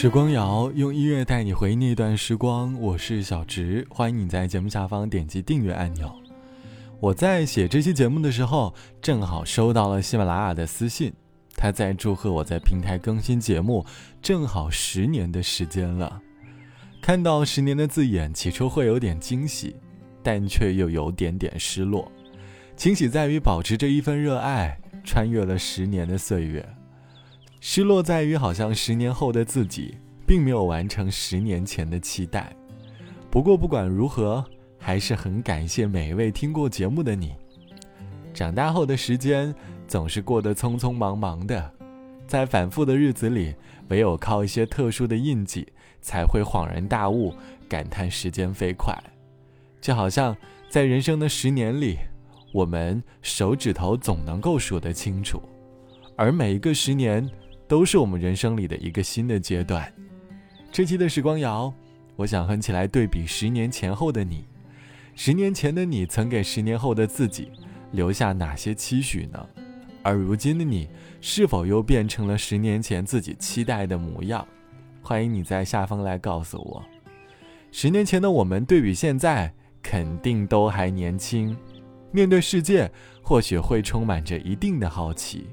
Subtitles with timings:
[0.00, 6.08] 时光谣用音乐带你回忆那段时光，我是小植，欢迎你在节目下方点击订阅按钮。
[7.00, 8.72] 我在写这期节目的时候，
[9.02, 11.12] 正好收到了喜马拉雅的私信，
[11.56, 13.84] 他在祝贺我在平台更新节目，
[14.22, 16.22] 正好十年的时间了。
[17.02, 19.74] 看到十年的字眼，起初会有点惊喜，
[20.22, 22.08] 但却又有点点失落。
[22.76, 26.64] 惊喜在于保持着一份热爱，穿越了十年的岁月。
[27.60, 29.96] 失落在于，好像十年后的自己
[30.26, 32.54] 并没有完成十年前的期待。
[33.30, 34.44] 不过不管如何，
[34.78, 37.34] 还是很感谢每一位听过节目的你。
[38.32, 39.52] 长大后的时间
[39.88, 41.70] 总是过得匆匆忙忙的，
[42.28, 43.54] 在反复的日子里，
[43.88, 45.66] 唯有靠一些特殊的印记，
[46.00, 47.34] 才会恍然大悟，
[47.68, 48.96] 感叹时间飞快。
[49.80, 50.36] 就好像
[50.70, 51.98] 在人生的十年里，
[52.52, 55.42] 我们手指头总能够数得清楚，
[56.16, 57.28] 而每一个十年。
[57.68, 59.92] 都是我们人生里的一个新的阶段。
[60.72, 61.72] 这期的时光谣，
[62.16, 64.46] 我想哼起来对比十年前后的你。
[65.14, 67.50] 十年前的你曾给十年后的自己
[67.92, 69.46] 留下哪些期许呢？
[70.02, 70.88] 而如今的你，
[71.20, 74.46] 是否又变成了十年前自己期待的模样？
[75.02, 76.82] 欢迎你在下方来告诉我。
[77.70, 81.54] 十年前的我们对比现在，肯定都还年轻，
[82.12, 82.90] 面对世界
[83.22, 85.48] 或许会充满着一定的好奇。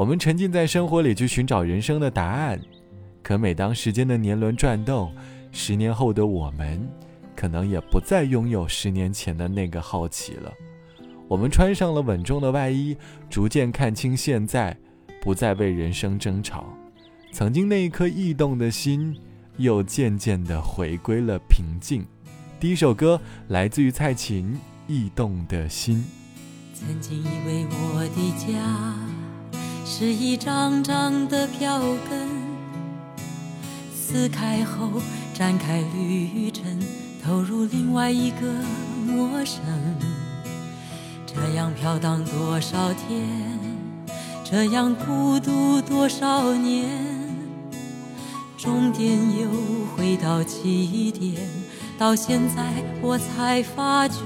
[0.00, 2.58] 我们沉浸在生活里去寻找人生的答案，
[3.22, 5.14] 可每当时间的年轮转动，
[5.52, 6.88] 十年后的我们，
[7.36, 10.50] 可能也不再拥有十年前的那个好奇了。
[11.28, 12.96] 我们穿上了稳重的外衣，
[13.28, 14.74] 逐渐看清现在，
[15.20, 16.64] 不再为人生争吵。
[17.30, 19.14] 曾经那一颗异动的心，
[19.58, 22.06] 又渐渐地回归了平静。
[22.58, 24.54] 第一首歌来自于蔡琴，
[24.90, 25.98] 《异动的心》。
[26.72, 29.19] 曾经以为我的家。
[29.92, 32.28] 是一张张的票根，
[33.92, 34.88] 撕开后
[35.34, 36.64] 展开旅程，
[37.20, 38.36] 投入另外一个
[39.04, 39.60] 陌生。
[41.26, 43.28] 这样飘荡多少天，
[44.44, 46.88] 这样孤独多少年，
[48.56, 49.48] 终点又
[49.96, 51.42] 回到起点，
[51.98, 52.62] 到现在
[53.02, 54.22] 我才发觉。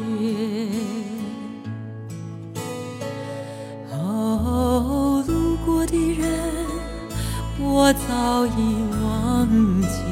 [8.44, 9.48] 早已忘
[9.80, 10.02] 记；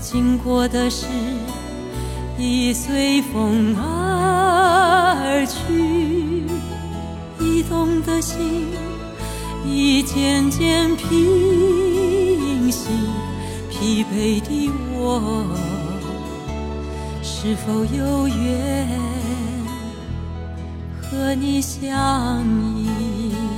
[0.00, 1.06] 经过的事，
[2.38, 6.46] 已随风而去。
[7.38, 8.68] 移动的心，
[9.66, 12.88] 已渐渐平息。
[13.68, 15.44] 疲惫的我，
[17.22, 18.88] 是否有缘
[21.02, 22.42] 和你相
[22.78, 23.49] 依？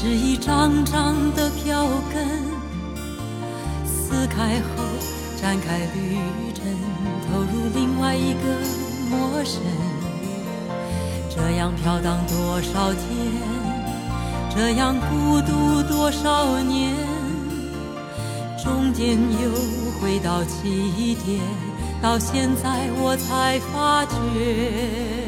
[0.00, 2.24] 是一张张的票根，
[3.84, 4.84] 撕开后
[5.42, 6.16] 展开旅
[6.54, 6.64] 程，
[7.26, 8.40] 投入另外一个
[9.10, 9.60] 陌生。
[11.28, 13.02] 这样飘荡多少天，
[14.54, 16.94] 这样孤独多少年，
[18.62, 19.50] 终点又
[20.00, 21.40] 回到起点，
[22.00, 25.27] 到现在我才发觉。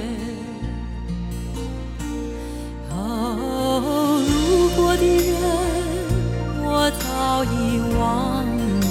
[7.41, 8.45] 早已忘
[8.83, 8.87] 记；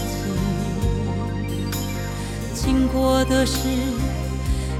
[2.55, 3.67] 经过的事，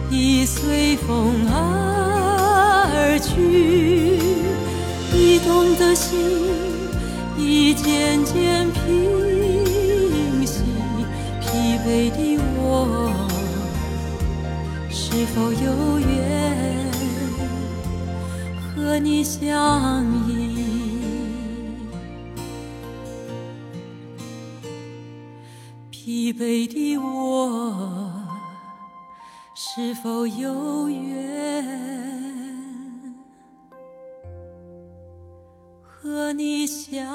[0.10, 4.18] 已随风而去。
[5.14, 6.18] 移动的心，
[7.38, 10.64] 已渐渐平息。
[11.40, 13.14] 疲惫的我，
[14.90, 16.90] 是否有缘
[18.76, 20.79] 和你相依？
[26.10, 28.28] 疲惫的我，
[29.54, 31.64] 是否有缘
[35.84, 37.06] 和你相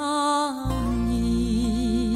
[1.11, 2.15] 依？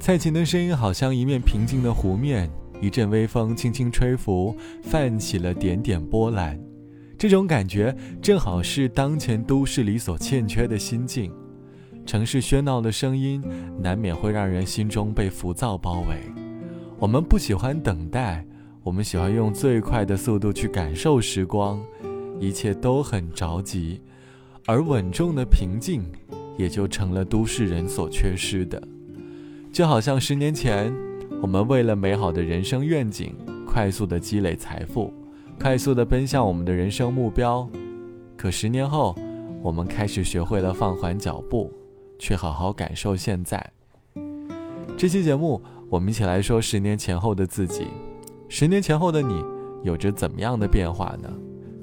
[0.00, 2.50] 蔡琴的声音好像一面平静的湖面，
[2.80, 6.58] 一阵微风轻轻吹拂，泛起了点点波澜。
[7.18, 11.30] 这种感觉正好是当前都市里所欠缺的心境。
[12.08, 13.44] 城市喧闹的声音
[13.78, 16.16] 难免会让人心中被浮躁包围。
[16.98, 18.42] 我们不喜欢等待，
[18.82, 21.78] 我们喜欢用最快的速度去感受时光，
[22.40, 24.00] 一切都很着急，
[24.64, 26.02] 而稳重的平静
[26.56, 28.82] 也就成了都市人所缺失的。
[29.70, 30.90] 就好像十年前，
[31.42, 33.34] 我们为了美好的人生愿景，
[33.66, 35.12] 快速的积累财富。
[35.60, 37.68] 快速的奔向我们的人生目标，
[38.34, 39.14] 可十年后，
[39.62, 41.70] 我们开始学会了放缓脚步，
[42.18, 43.72] 去好好感受现在。
[44.96, 47.86] 这期节目，我们一起来说十年前后的自己。
[48.48, 49.44] 十年前后的你，
[49.82, 51.32] 有着怎么样的变化呢？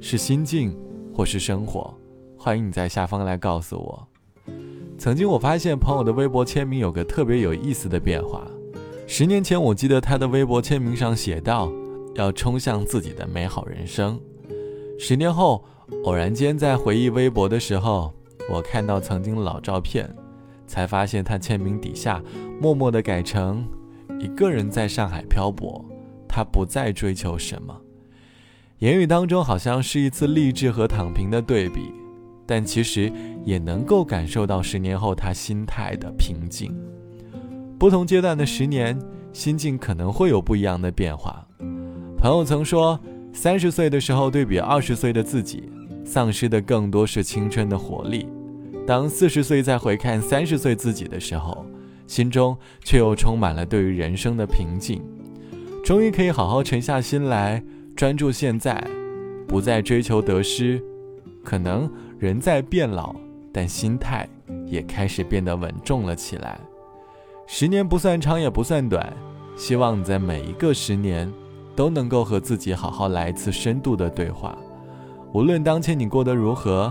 [0.01, 0.77] 是心境，
[1.13, 1.93] 或是生活？
[2.37, 4.07] 欢迎你在下方来告诉我。
[4.97, 8.45] 曾经我发现朋友的微博签名有个特别有意思的变化。
[9.07, 11.71] 十年前，我记得他的微博签名上写道。
[12.15, 14.17] 要冲向自己的美好人生。
[14.97, 15.61] 十年后，
[16.05, 18.13] 偶然间在回忆微博的时候，
[18.49, 20.09] 我看到曾经老照片，
[20.75, 22.21] 才发现他签名底下
[22.59, 23.65] 默默地改成
[24.19, 25.83] “一个人在上海漂泊”，
[26.27, 27.73] 他不再追求什么。
[28.79, 31.93] 言语当中好像是一次励志和躺平的对比，
[32.45, 33.09] 但其实
[33.45, 36.77] 也能够感受到十年后他心态的平静。
[37.79, 38.99] 不同阶段的十年，
[39.31, 41.47] 心境可能会有不一样的变化。
[42.17, 42.99] 朋友曾说，
[43.31, 45.71] 三十岁的时候对比二十岁的自己，
[46.03, 48.25] 丧失的更多是青春的活力；
[48.85, 51.65] 当四十岁再回看三十岁自己的时候，
[52.07, 55.01] 心中却又充满了对于人生的平静。
[55.83, 57.63] 终于可以好好沉下心来，
[57.95, 58.85] 专注现在，
[59.47, 60.81] 不再追求得失。
[61.43, 63.15] 可能人在变老，
[63.51, 64.27] 但心态
[64.65, 66.59] 也开始变得稳重了起来。
[67.47, 69.13] 十年不算长，也不算短，
[69.55, 71.31] 希望你在每一个十年。
[71.75, 74.57] 都能够和自己好好来一次深度的对话。
[75.33, 76.89] 无论当前你过得如何，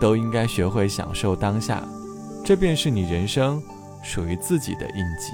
[0.00, 1.86] 都应该学会享受当下，
[2.44, 3.62] 这便是你人生
[4.02, 5.32] 属于自己的印记。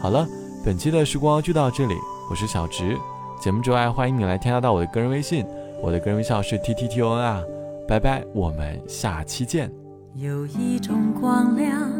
[0.00, 0.26] 好了，
[0.64, 1.94] 本期的时光就到这里，
[2.30, 2.96] 我是小直。
[3.40, 5.46] 节目之外，欢迎你来添加到我的个人微信，
[5.82, 7.42] 我的个人微信是 t t t o n 啊。
[7.88, 9.72] 拜拜，我们下期见。
[10.14, 11.90] 有一种光亮，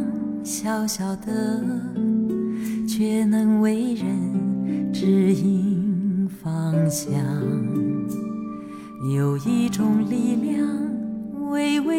[0.45, 1.65] 小小的，
[2.87, 5.81] 却能为人指引。
[6.43, 7.13] 方向
[9.13, 10.67] 有一种力量，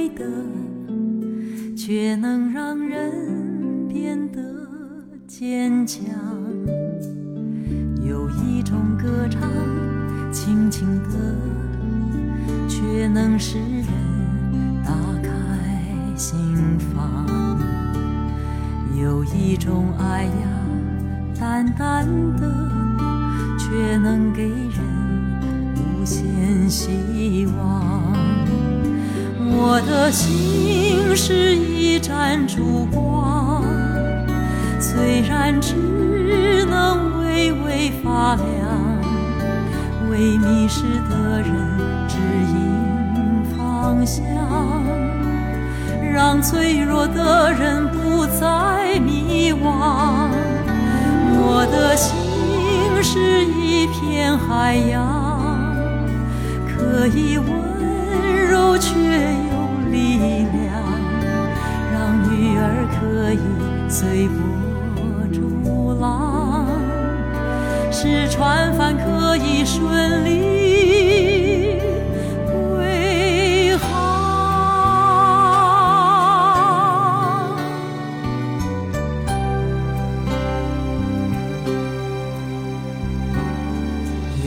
[0.01, 0.25] 微微的，
[1.75, 4.41] 却能让人变得
[5.27, 6.03] 坚强。
[8.03, 9.41] 有一种歌唱，
[10.31, 11.11] 轻轻的，
[12.67, 13.85] 却能使人
[14.83, 15.29] 打开
[16.15, 16.35] 心
[16.79, 17.59] 房。
[18.99, 20.31] 有一种爱呀，
[21.39, 22.07] 淡淡
[22.37, 22.71] 的。
[23.57, 24.83] 却能给人
[25.75, 28.00] 无限希望。
[29.53, 33.63] 我的心是一盏烛光，
[34.79, 38.45] 虽然只能微微发亮，
[40.09, 41.51] 为迷失的人
[42.07, 42.17] 指
[42.53, 44.23] 引方向，
[46.01, 50.29] 让脆弱的人不再迷惘。
[51.43, 52.19] 我的心。
[53.03, 55.59] 是一片海洋，
[56.67, 58.93] 可以温柔却
[59.91, 60.71] 力量，
[61.91, 62.61] 让女儿
[62.95, 63.39] 可以
[63.89, 64.39] 随波
[65.31, 66.65] 逐浪，
[67.91, 70.29] 使船帆可以顺利
[72.47, 73.77] 归。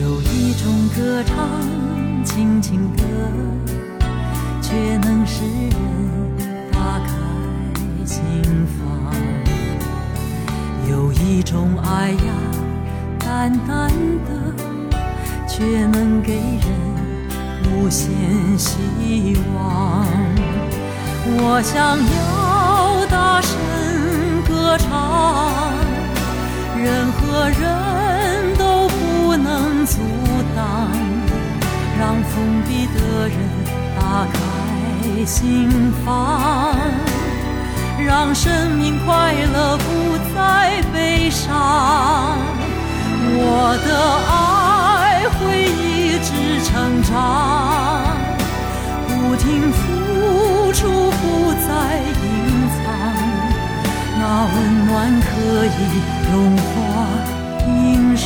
[0.01, 0.63] 有一种
[0.97, 1.35] 歌唱。
[2.25, 3.03] 轻轻的，
[5.25, 5.77] 却能使人
[6.71, 7.09] 打开
[8.05, 8.21] 心
[8.67, 8.79] 房。
[10.89, 12.17] 有一种爱呀，
[13.19, 13.89] 淡淡
[14.27, 14.31] 的，
[15.49, 16.69] 却能给人
[17.73, 18.11] 无限
[18.59, 20.07] 希望。
[21.27, 23.57] 我想要大声
[24.47, 25.73] 歌唱，
[26.77, 29.99] 任何人都不能阻
[30.55, 30.91] 挡。
[31.97, 33.39] 让封闭的人
[33.97, 34.35] 打开
[35.27, 35.71] 心
[36.05, 36.75] 房，
[37.99, 42.37] 让生命快乐不再悲伤。
[43.37, 43.89] 我的
[44.31, 46.29] 爱会一直
[46.65, 47.13] 成长，
[49.09, 50.81] 不停付出
[51.11, 51.23] 不
[51.65, 51.69] 再
[52.23, 52.25] 隐
[52.77, 52.85] 藏，
[54.19, 54.55] 那温
[54.87, 55.27] 暖可
[55.65, 55.69] 以
[56.31, 56.69] 融化
[57.65, 57.65] 冰
[58.17, 58.25] 霜。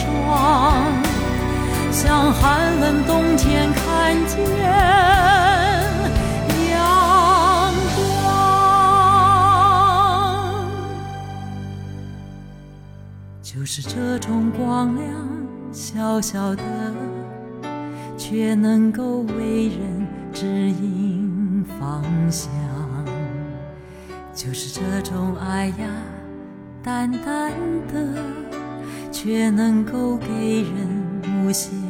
[1.90, 4.36] 像寒冷冬天看见
[13.58, 15.12] 就是这种光亮，
[15.72, 16.62] 小小的，
[18.16, 22.48] 却能够为人指引方向。
[24.32, 25.90] 就是这种爱呀，
[26.84, 27.50] 淡淡
[27.92, 28.22] 的，
[29.10, 31.87] 却能够给人无限。